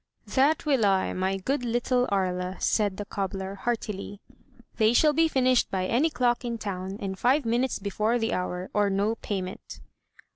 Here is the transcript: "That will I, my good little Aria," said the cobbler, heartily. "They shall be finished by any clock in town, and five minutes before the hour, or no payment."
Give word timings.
"That 0.25 0.65
will 0.65 0.83
I, 0.83 1.13
my 1.13 1.37
good 1.37 1.63
little 1.63 2.07
Aria," 2.09 2.57
said 2.59 2.97
the 2.97 3.05
cobbler, 3.05 3.53
heartily. 3.53 4.19
"They 4.77 4.93
shall 4.93 5.13
be 5.13 5.27
finished 5.27 5.69
by 5.69 5.85
any 5.85 6.09
clock 6.09 6.43
in 6.43 6.57
town, 6.57 6.97
and 6.99 7.19
five 7.19 7.45
minutes 7.45 7.77
before 7.77 8.17
the 8.17 8.33
hour, 8.33 8.71
or 8.73 8.89
no 8.89 9.13
payment." 9.13 9.79